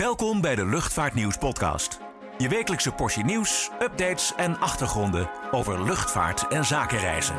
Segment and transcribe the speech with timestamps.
[0.00, 2.00] Welkom bij de Luchtvaartnieuws podcast.
[2.38, 7.34] Je wekelijkse portie nieuws, updates en achtergronden over luchtvaart en zakenreizen.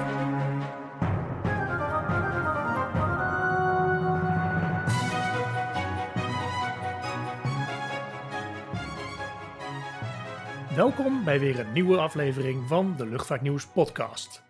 [10.76, 14.44] Welkom bij weer een nieuwe aflevering van de Luchtvaartnieuws podcast.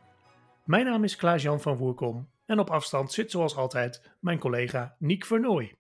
[0.63, 5.25] Mijn naam is Klaas-Jan van Voerkom en op afstand zit zoals altijd mijn collega Niek
[5.25, 5.75] Vernooy.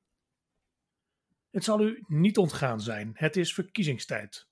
[1.55, 4.47] Het zal u niet ontgaan zijn, het is verkiezingstijd.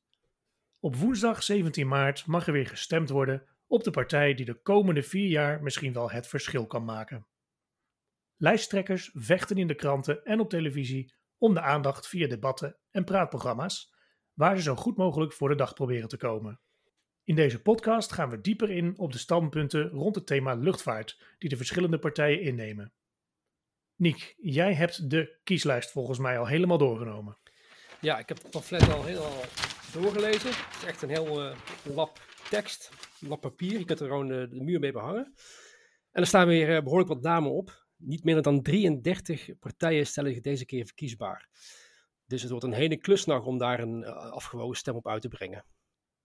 [0.80, 5.04] Op woensdag 17 maart mag er weer gestemd worden op de partij die de komende
[5.04, 7.26] vier jaar misschien wel het verschil kan maken.
[8.38, 13.94] Lijsttrekkers vechten in de kranten en op televisie om de aandacht via debatten en praatprogramma's,
[14.34, 16.60] waar ze zo goed mogelijk voor de dag proberen te komen.
[17.24, 21.50] In deze podcast gaan we dieper in op de standpunten rond het thema luchtvaart die
[21.50, 22.94] de verschillende partijen innemen.
[24.04, 27.38] Niek, jij hebt de kieslijst volgens mij al helemaal doorgenomen.
[28.02, 29.42] Ja, ik heb het pamflet al helemaal
[29.94, 30.50] doorgelezen.
[30.50, 33.80] Het is echt een heel uh, lap tekst, lap papier.
[33.80, 35.34] Je kunt er gewoon de, de muur mee behangen.
[36.12, 37.86] En er staan weer uh, behoorlijk wat namen op.
[37.96, 41.50] Niet minder dan 33 partijen stellen zich deze keer verkiesbaar.
[42.26, 45.28] Dus het wordt een hele klusnacht om daar een uh, afgewogen stem op uit te
[45.28, 45.66] brengen.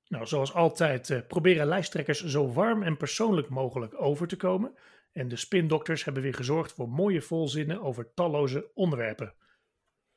[0.09, 4.79] Nou, zoals altijd proberen lijsttrekkers zo warm en persoonlijk mogelijk over te komen.
[5.13, 9.35] En de spindokters hebben weer gezorgd voor mooie volzinnen over talloze onderwerpen.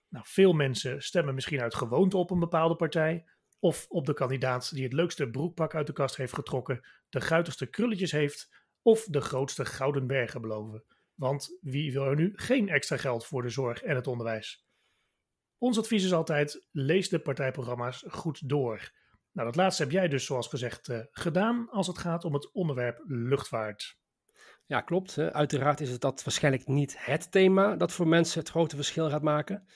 [0.08, 3.25] Nou, veel mensen stemmen misschien uit gewoonte op een bepaalde partij.
[3.59, 7.66] Of op de kandidaat die het leukste broekpak uit de kast heeft getrokken, de guitigste
[7.66, 8.59] krulletjes heeft.
[8.81, 10.83] Of de grootste gouden bergen beloven.
[11.14, 14.66] Want wie wil er nu geen extra geld voor de zorg en het onderwijs?
[15.58, 18.92] Ons advies is altijd: lees de partijprogramma's goed door.
[19.31, 22.52] Nou, dat laatste heb jij dus, zoals gezegd, uh, gedaan als het gaat om het
[22.52, 24.00] onderwerp luchtvaart.
[24.72, 25.17] Ja, klopt.
[25.17, 29.22] Uiteraard is het dat waarschijnlijk niet het thema dat voor mensen het grote verschil gaat
[29.22, 29.67] maken.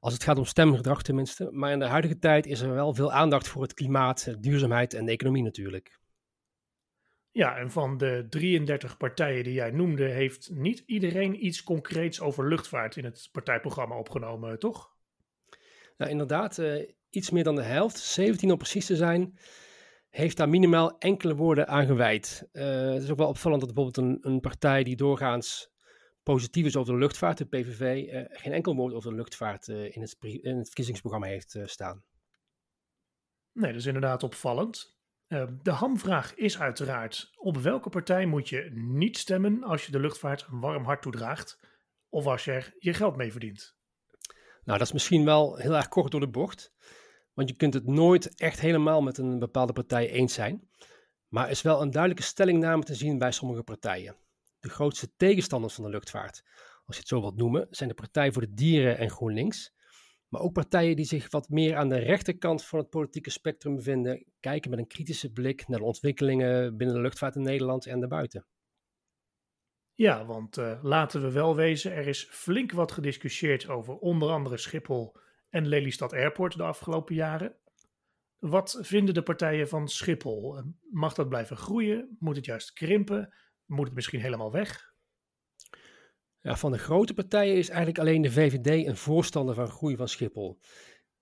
[0.00, 1.48] Als het gaat om stemgedrag tenminste.
[1.52, 5.04] Maar in de huidige tijd is er wel veel aandacht voor het klimaat, duurzaamheid en
[5.04, 5.98] de economie natuurlijk.
[7.30, 12.48] Ja, en van de 33 partijen die jij noemde, heeft niet iedereen iets concreets over
[12.48, 14.96] luchtvaart in het partijprogramma opgenomen, toch?
[15.96, 19.38] Nou, inderdaad, uh, iets meer dan de helft, 17 om precies te zijn,
[20.14, 22.48] heeft daar minimaal enkele woorden aan gewijd.
[22.52, 25.72] Uh, het is ook wel opvallend dat bijvoorbeeld een, een, partij die doorgaans
[26.22, 29.68] positief is over de luchtvaart, de PVV, uh, eh, geen enkel woord over de luchtvaart
[29.68, 32.04] uh, in, het, in, het, verkiezingsprogramma heeft staan.
[33.52, 34.96] Nee, dat is inderdaad opvallend.
[35.62, 40.46] de hamvraag is uiteraard: op welke partij moet je niet stemmen als je de luchtvaart
[40.50, 41.58] een warm hart toedraagt
[42.08, 43.76] of als je er je geld mee verdient?
[44.64, 46.72] Nou, dat is misschien wel heel erg kort door de bocht.
[47.34, 50.68] Want je kunt het nooit echt helemaal met een bepaalde partij eens zijn.
[51.28, 54.16] Maar er is wel een duidelijke stellingname te zien bij sommige partijen.
[54.60, 56.42] De grootste tegenstanders van de luchtvaart,
[56.84, 59.72] als je het zo wilt noemen, zijn de Partij voor de Dieren en GroenLinks.
[60.28, 64.24] Maar ook partijen die zich wat meer aan de rechterkant van het politieke spectrum bevinden,
[64.40, 68.46] kijken met een kritische blik naar de ontwikkelingen binnen de luchtvaart in Nederland en daarbuiten.
[69.94, 74.56] Ja, want uh, laten we wel wezen, er is flink wat gediscussieerd over onder andere
[74.56, 75.16] Schiphol
[75.54, 77.56] en Lelystad Airport de afgelopen jaren.
[78.38, 80.62] Wat vinden de partijen van Schiphol?
[80.90, 82.16] Mag dat blijven groeien?
[82.18, 83.34] Moet het juist krimpen?
[83.66, 84.92] Moet het misschien helemaal weg?
[86.40, 90.08] Ja, van de grote partijen is eigenlijk alleen de VVD een voorstander van groei van
[90.08, 90.58] Schiphol.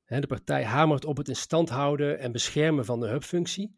[0.04, 3.76] de partij hamert op het in stand houden en beschermen van de hubfunctie.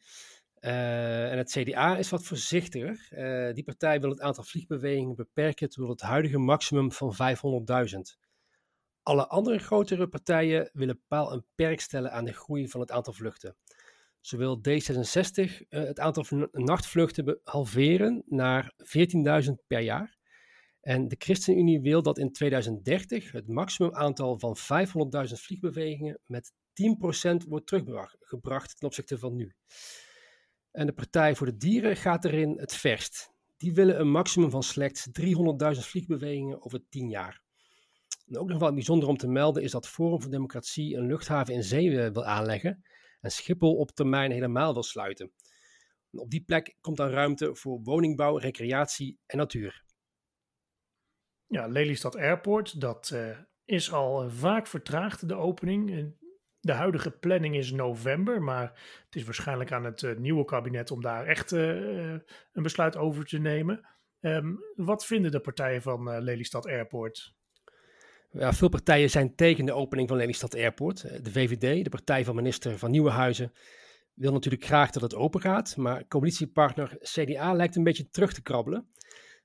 [0.60, 3.08] Uh, en het CDA is wat voorzichtiger.
[3.10, 8.23] Uh, die partij wil het aantal vliegbewegingen beperken tot het huidige maximum van 500.000.
[9.04, 13.12] Alle andere grotere partijen willen paal een perk stellen aan de groei van het aantal
[13.12, 13.56] vluchten.
[14.20, 18.74] Zo wil D66 uh, het aantal nachtvluchten halveren naar
[19.44, 20.16] 14.000 per jaar.
[20.80, 27.48] En de ChristenUnie wil dat in 2030 het maximum aantal van 500.000 vliegbewegingen met 10%
[27.48, 29.54] wordt teruggebracht ten opzichte van nu.
[30.70, 33.32] En de Partij voor de Dieren gaat erin het verst.
[33.56, 37.43] Die willen een maximum van slechts 300.000 vliegbewegingen over 10 jaar.
[38.26, 41.54] En ook nog wel bijzonder om te melden is dat Forum voor Democratie een luchthaven
[41.54, 42.82] in zee eh, wil aanleggen
[43.20, 45.32] en Schiphol op termijn helemaal wil sluiten.
[46.10, 49.84] En op die plek komt dan ruimte voor woningbouw, recreatie en natuur.
[51.46, 56.14] Ja, Lelystad Airport, dat uh, is al vaak vertraagd, de opening.
[56.60, 61.26] De huidige planning is november, maar het is waarschijnlijk aan het nieuwe kabinet om daar
[61.26, 62.22] echt een
[62.52, 63.88] besluit over te nemen.
[64.20, 67.34] Um, wat vinden de partijen van Lelystad Airport?
[68.38, 71.04] Ja, veel partijen zijn tegen de opening van Lelystad Airport.
[71.04, 73.52] Eh, de VVD, de partij van minister van Nieuwenhuizen,
[74.14, 75.76] wil natuurlijk graag dat het open gaat.
[75.76, 78.88] Maar coalitiepartner CDA lijkt een beetje terug te krabbelen.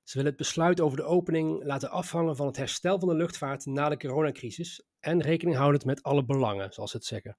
[0.04, 3.66] Ze willen het besluit over de opening laten afhangen van het herstel van de luchtvaart
[3.66, 7.38] na de coronacrisis en rekening houdend met alle belangen, zoals ze het zeggen.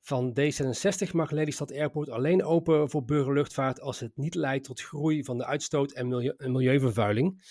[0.00, 5.24] Van D66 mag Lelystad Airport alleen open voor burgerluchtvaart als het niet leidt tot groei
[5.24, 7.42] van de uitstoot en, en milieuvervuiling.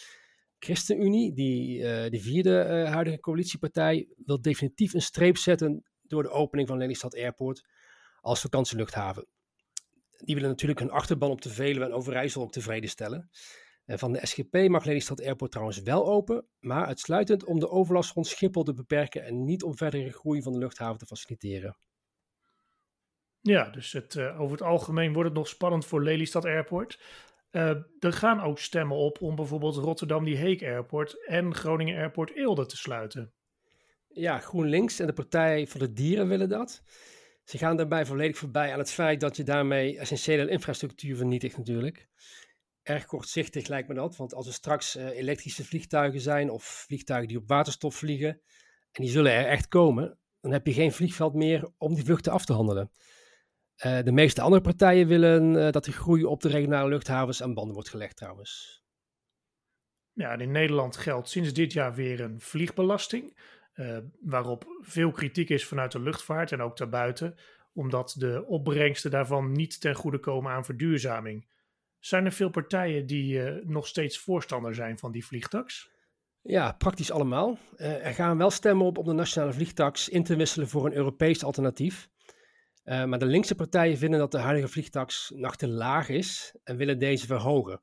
[0.63, 6.29] ChristenUnie, die, uh, de vierde uh, huidige coalitiepartij, wil definitief een streep zetten door de
[6.29, 7.65] opening van Lelystad Airport
[8.19, 9.27] als vakantieluchthaven.
[10.17, 13.29] Die willen natuurlijk hun achterban op de Veluwe en Overijssel ook tevreden stellen.
[13.85, 18.13] En van de SGP mag Lelystad Airport trouwens wel open, maar uitsluitend om de overlast
[18.13, 21.77] rond Schiphol te beperken en niet om verdere groei van de luchthaven te faciliteren.
[23.41, 26.99] Ja, dus het, over het algemeen wordt het nog spannend voor Lelystad Airport.
[27.51, 27.69] Uh,
[27.99, 32.65] er gaan ook stemmen op om bijvoorbeeld Rotterdam die Heek Airport en Groningen Airport Eelde
[32.65, 33.33] te sluiten.
[34.07, 36.83] Ja, GroenLinks en de Partij voor de Dieren willen dat.
[37.43, 42.07] Ze gaan daarbij volledig voorbij aan het feit dat je daarmee essentiële infrastructuur vernietigt natuurlijk.
[42.83, 47.27] Erg kortzichtig lijkt me dat, want als er straks uh, elektrische vliegtuigen zijn of vliegtuigen
[47.27, 48.41] die op waterstof vliegen,
[48.91, 52.31] en die zullen er echt komen, dan heb je geen vliegveld meer om die vluchten
[52.31, 52.91] af te handelen.
[53.85, 57.53] Uh, de meeste andere partijen willen uh, dat de groei op de regionale luchthavens aan
[57.53, 58.83] banden wordt gelegd trouwens.
[60.13, 63.37] Ja, in Nederland geldt sinds dit jaar weer een vliegbelasting.
[63.75, 67.35] Uh, waarop veel kritiek is vanuit de luchtvaart en ook daarbuiten,
[67.73, 71.49] omdat de opbrengsten daarvan niet ten goede komen aan verduurzaming.
[71.99, 75.89] Zijn er veel partijen die nog steeds voorstander zijn van die vliegtax?
[76.41, 77.57] Ja, praktisch allemaal.
[77.77, 81.43] er gaan wel stemmen op om de nationale vliegtax in te wisselen voor een Europees
[81.43, 82.09] alternatief.
[82.83, 86.77] Uh, maar de linkse partijen vinden dat de huidige vliegtax nog te laag is en
[86.77, 87.81] willen deze verhogen.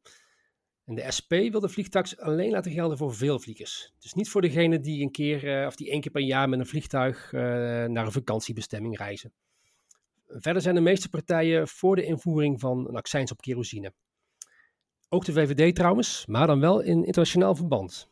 [0.84, 3.92] En de SP wil de vliegtax alleen laten gelden voor veel vliegers.
[3.98, 6.58] Dus niet voor degene die een keer uh, of die één keer per jaar met
[6.58, 7.40] een vliegtuig uh,
[7.84, 9.32] naar een vakantiebestemming reizen.
[10.26, 13.92] Verder zijn de meeste partijen voor de invoering van een accijns op kerosine.
[15.08, 18.10] Ook de VVD trouwens, maar dan wel in internationaal verband.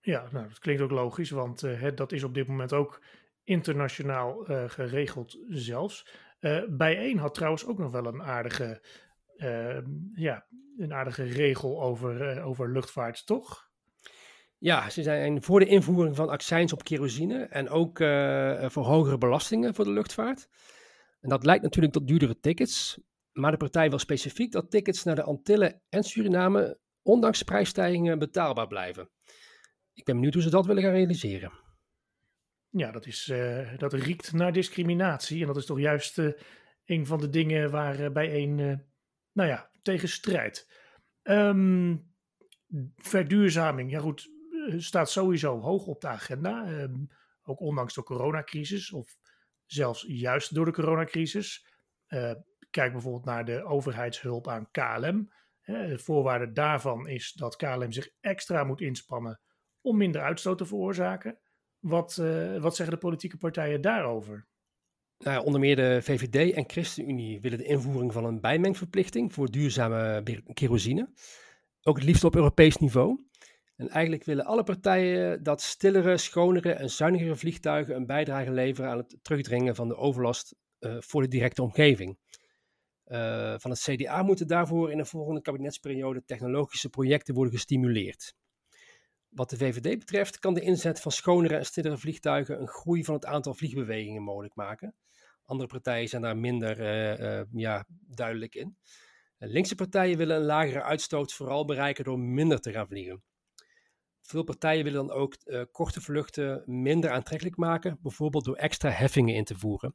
[0.00, 3.00] Ja, nou, dat klinkt ook logisch, want uh, dat is op dit moment ook
[3.46, 6.06] internationaal uh, geregeld zelfs.
[6.40, 8.82] Uh, bijeen had trouwens ook nog wel een aardige,
[9.36, 9.78] uh,
[10.14, 10.46] ja,
[10.76, 13.70] een aardige regel over, over luchtvaart, toch?
[14.58, 17.98] Ja, ze zijn voor de invoering van accijns op kerosine en ook
[18.72, 20.48] voor hogere belastingen voor de luchtvaart.
[21.20, 23.00] En dat leidt natuurlijk tot duurdere tickets.
[23.32, 28.66] Maar de partij wil specifiek dat tickets naar de Antillen en Suriname ondanks prijsstijgingen betaalbaar
[28.66, 29.10] blijven.
[29.92, 31.52] Ik ben benieuwd hoe ze dat willen gaan realiseren.
[32.76, 35.40] Ja, dat, is, uh, dat riekt naar discriminatie.
[35.40, 36.32] En dat is toch juist uh,
[36.84, 38.56] een van de dingen waar uh, bij een,
[39.32, 40.72] nou ja, tegen strijdt.
[41.22, 42.14] Um,
[42.96, 44.28] verduurzaming, ja goed,
[44.76, 46.68] staat sowieso hoog op de agenda.
[46.68, 47.08] Um,
[47.42, 49.16] ook ondanks de coronacrisis, of
[49.64, 51.66] zelfs juist door de coronacrisis.
[52.70, 55.32] kijk bijvoorbeeld naar de overheidshulp aan KLM.
[55.64, 59.40] de voorwaarde daarvan is dat KLM zich extra moet inspannen
[59.80, 61.38] om minder uitstoot te veroorzaken.
[61.86, 64.46] Wat, uh, wat zeggen de politieke partijen daarover?
[65.18, 70.22] Nou, onder meer de VVD en ChristenUnie willen de invoering van een bijmengverplichting voor duurzame
[70.54, 71.08] kerosine.
[71.82, 73.24] Ook het liefst op Europees niveau.
[73.76, 78.98] En eigenlijk willen alle partijen dat stillere, schonere en zuinigere vliegtuigen een bijdrage leveren aan
[78.98, 82.18] het terugdringen van de overlast uh, voor de directe omgeving.
[83.06, 88.34] Uh, van het CDA moeten daarvoor in de volgende kabinetsperiode technologische projecten worden gestimuleerd.
[89.28, 93.14] Wat de VVD betreft kan de inzet van schonere en stillere vliegtuigen een groei van
[93.14, 94.94] het aantal vliegbewegingen mogelijk maken.
[95.44, 98.76] Andere partijen zijn daar minder uh, uh, ja, duidelijk in.
[99.38, 103.22] Linkse partijen willen een lagere uitstoot vooral bereiken door minder te gaan vliegen.
[104.20, 105.36] Veel partijen willen dan ook
[105.70, 109.94] korte vluchten minder aantrekkelijk maken, bijvoorbeeld door extra heffingen in te voeren.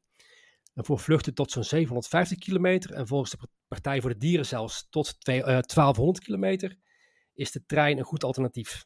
[0.73, 3.37] En voor vluchten tot zo'n 750 kilometer en volgens de
[3.71, 6.77] Partij voor de Dieren zelfs tot 1200 kilometer
[7.33, 8.85] is de trein een goed alternatief.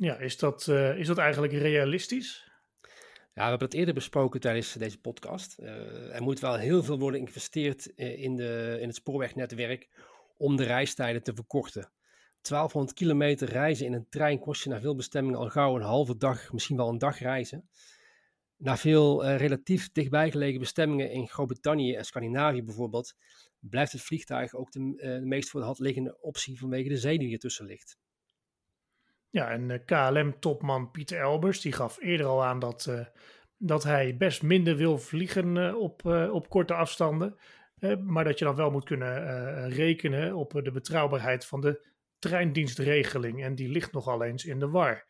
[0.00, 2.50] Ja, is dat, uh, is dat eigenlijk realistisch?
[3.34, 5.58] Ja, we hebben het eerder besproken tijdens deze podcast.
[5.58, 9.88] Uh, er moet wel heel veel worden geïnvesteerd in, de, in het spoorwegnetwerk
[10.36, 11.92] om de reistijden te verkorten.
[12.40, 16.16] 1200 kilometer reizen in een trein kost je naar veel bestemmingen al gauw een halve
[16.16, 17.68] dag, misschien wel een dag reizen.
[18.56, 23.14] Naar veel uh, relatief dichtbij gelegen bestemmingen in Groot-Brittannië en Scandinavië bijvoorbeeld,
[23.58, 27.18] blijft het vliegtuig ook de, de meest voor de hand liggende optie vanwege de zee
[27.18, 27.98] die ertussen ligt.
[29.30, 33.06] Ja, en uh, KLM-topman Pieter Elbers die gaf eerder al aan dat, uh,
[33.56, 37.36] dat hij best minder wil vliegen uh, op, op korte afstanden.
[38.04, 41.86] maar dat je dan wel moet kunnen rekenen op de betrouwbaarheid van de
[42.18, 43.42] treindienstregeling.
[43.42, 45.06] En die ligt nogal eens in de war.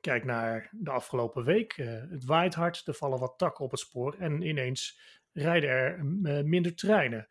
[0.00, 1.72] Kijk naar de afgelopen week.
[2.10, 5.00] het waait hard, er vallen wat takken op het spoor en ineens
[5.32, 6.04] rijden er
[6.44, 7.28] minder treinen.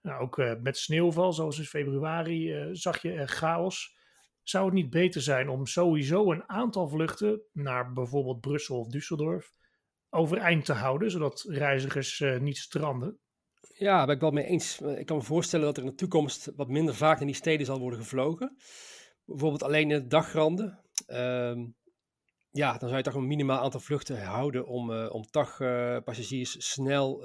[0.00, 4.00] Nou, ook met sneeuwval, zoals in februari, zag je chaos.
[4.42, 9.60] Zou het niet beter zijn om sowieso een aantal vluchten naar bijvoorbeeld Brussel of Düsseldorf
[10.10, 13.18] overeind te houden, zodat reizigers uh, niet stranden?
[13.74, 14.80] Ja, daar ben ik wel mee eens.
[14.80, 17.66] Ik kan me voorstellen dat er in de toekomst wat minder vaak in die steden
[17.66, 18.56] zal worden gevlogen.
[19.24, 20.80] Bijvoorbeeld alleen in de dagranden.
[21.06, 21.56] Uh,
[22.50, 25.24] ja, dan zou je toch een minimaal aantal vluchten houden om, uh, om
[26.04, 27.20] passagiers snel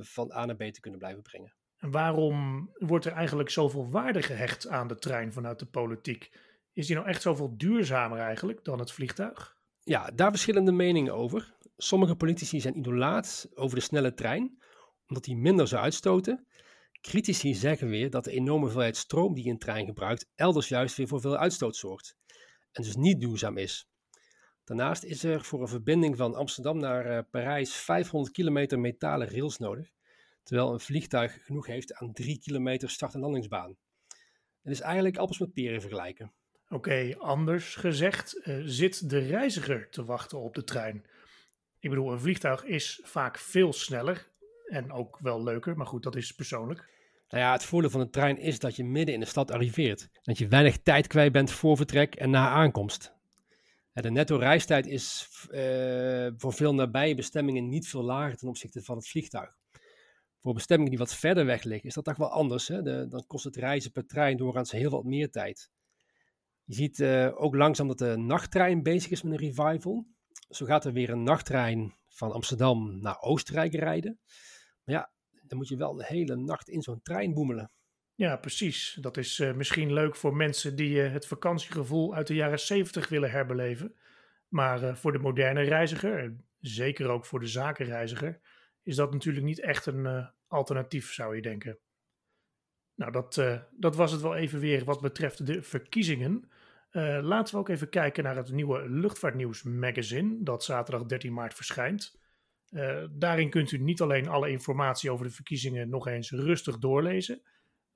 [0.00, 1.54] van A naar B te kunnen blijven brengen.
[1.76, 6.30] En waarom wordt er eigenlijk zoveel waarde gehecht aan de trein vanuit de politiek?
[6.72, 9.56] Is die nou echt zoveel duurzamer eigenlijk dan het vliegtuig?
[9.80, 11.56] Ja, daar verschillende meningen over.
[11.76, 14.62] Sommige politici zijn idolaat over de snelle trein,
[15.06, 16.46] omdat die minder zou uitstoten.
[17.00, 21.08] Critici zeggen weer dat de enorme hoeveelheid stroom die een trein gebruikt elders juist weer
[21.08, 22.16] voor veel uitstoot zorgt
[22.72, 23.88] en dus niet duurzaam is.
[24.64, 29.58] Daarnaast is er voor een verbinding van Amsterdam naar uh, Parijs 500 kilometer metalen rails
[29.58, 29.90] nodig,
[30.42, 33.76] terwijl een vliegtuig genoeg heeft aan 3 kilometer start- en landingsbaan.
[34.62, 36.32] Het is eigenlijk appels met peren vergelijken.
[36.72, 41.04] Oké, anders gezegd, uh, zit de reiziger te wachten op de trein?
[41.78, 44.28] Ik bedoel, een vliegtuig is vaak veel sneller
[44.66, 46.88] en ook wel leuker, maar goed, dat is persoonlijk.
[47.28, 50.08] Nou ja, het voordeel van de trein is dat je midden in de stad arriveert.
[50.22, 53.14] Dat je weinig tijd kwijt bent voor vertrek en na aankomst.
[53.92, 58.96] De netto reistijd is uh, voor veel nabije bestemmingen niet veel lager ten opzichte van
[58.96, 59.56] het vliegtuig.
[60.40, 62.68] Voor bestemmingen die wat verder weg liggen is dat toch wel anders.
[62.68, 62.82] Hè?
[62.82, 65.70] De, dan kost het reizen per trein doorgaans heel wat meer tijd.
[66.70, 70.06] Je ziet uh, ook langzaam dat de nachttrein bezig is met een revival.
[70.48, 74.18] Zo gaat er weer een nachttrein van Amsterdam naar Oostenrijk rijden.
[74.84, 75.12] Maar ja,
[75.42, 77.72] dan moet je wel de hele nacht in zo'n trein boemelen.
[78.14, 78.98] Ja, precies.
[79.00, 83.08] Dat is uh, misschien leuk voor mensen die uh, het vakantiegevoel uit de jaren 70
[83.08, 83.94] willen herbeleven.
[84.48, 88.40] Maar voor de moderne reiziger, en zeker ook voor de zakenreiziger,
[88.82, 91.78] is dat natuurlijk niet echt een alternatief, zou je denken.
[92.94, 93.34] Nou, dat,
[93.70, 96.50] dat was het wel even weer wat betreft de verkiezingen.
[97.20, 102.18] Laten we ook even kijken naar het nieuwe Luchtvaartnieuws magazine, dat zaterdag 13 maart verschijnt.
[103.10, 107.42] daarin kunt u niet alleen alle informatie over de verkiezingen nog eens rustig doorlezen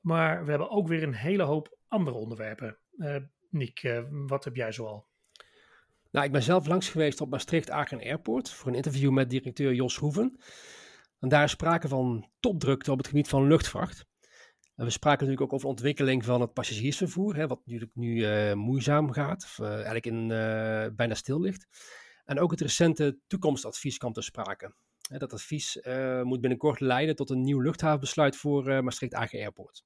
[0.05, 2.79] maar we hebben ook weer een hele hoop andere onderwerpen.
[2.97, 3.17] Uh,
[3.51, 5.07] Niek, uh, wat heb jij zoal?
[6.11, 9.75] Nou, ik ben zelf langs geweest op Maastricht Aken Airport voor een interview met directeur
[9.75, 10.41] Jos Hoeven.
[11.19, 14.07] En daar is sprake van topdrukte op het gebied van luchtvracht.
[14.75, 18.53] We spraken natuurlijk ook over de ontwikkeling van het passagiersvervoer, hè, wat natuurlijk nu uh,
[18.53, 20.29] moeizaam gaat, of eigenlijk in,
[20.97, 21.67] bijna stil ligt.
[22.25, 24.75] En ook het recente toekomstadvies kwam ter sprake.
[25.19, 25.79] Dat advies
[26.23, 29.85] moet binnenkort leiden tot een nieuw luchthavenbesluit voor Maastricht Aken Airport.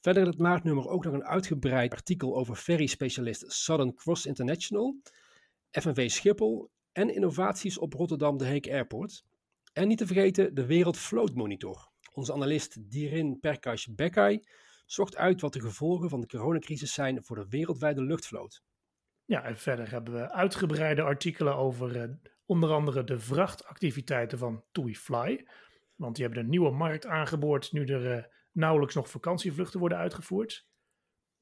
[0.00, 4.96] Verder in het maartnummer ook nog een uitgebreid artikel over ferry-specialist Southern Cross International,
[5.70, 9.24] FNV Schiphol en innovaties op Rotterdam de Heek Airport.
[9.72, 11.90] En niet te vergeten de Wereld Float Monitor.
[12.16, 14.44] Onze analist Dirin Perkash-Bekkay
[14.86, 18.62] zocht uit wat de gevolgen van de coronacrisis zijn voor de wereldwijde luchtvloot.
[19.24, 24.96] Ja, en verder hebben we uitgebreide artikelen over uh, onder andere de vrachtactiviteiten van TUI
[24.96, 25.46] Fly.
[25.94, 30.66] Want die hebben een nieuwe markt aangeboord nu er uh, nauwelijks nog vakantievluchten worden uitgevoerd.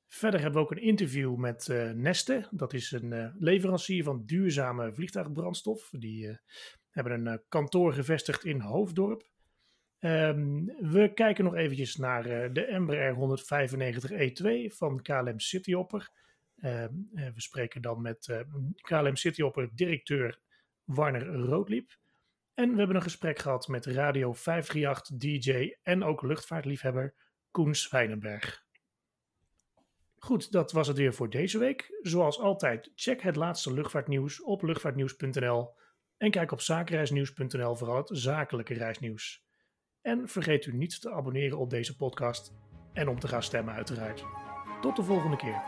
[0.06, 2.48] Verder hebben we ook een interview met uh, Neste.
[2.50, 5.90] Dat is een uh, leverancier van duurzame vliegtuigbrandstof.
[5.90, 6.38] Die
[6.90, 9.32] hebben een kantoor gevestigd in Hoofddorp.
[10.04, 16.08] Um, we kijken nog eventjes naar de Embraer 195E2 van KLM Cityhopper.
[16.62, 18.44] Um, we spreken dan met
[18.80, 20.40] KLM Cityhopper directeur
[20.84, 21.96] Warner Roodliep.
[22.54, 27.14] En we hebben een gesprek gehad met Radio 538 DJ en ook luchtvaartliefhebber
[27.50, 28.64] Koen Zwijnenberg.
[30.18, 31.98] Goed, dat was het weer voor deze week.
[32.02, 35.74] Zoals altijd, check het laatste luchtvaartnieuws op luchtvaartnieuws.nl
[36.16, 39.44] en kijk op zakenreisnieuws.nl voor al het zakelijke reisnieuws.
[40.04, 42.52] En vergeet u niet te abonneren op deze podcast
[42.92, 44.24] en om te gaan stemmen uiteraard.
[44.80, 45.62] Tot de volgende keer.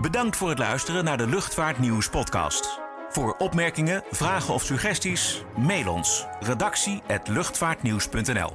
[0.00, 2.80] Bedankt voor het luisteren naar de Luchtvaartnieuws podcast.
[3.08, 8.52] Voor opmerkingen, vragen of suggesties, mail ons redactie@luchtvaartnieuws.nl.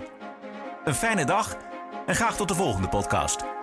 [0.84, 1.58] Een fijne dag
[2.06, 3.55] en graag tot de volgende podcast.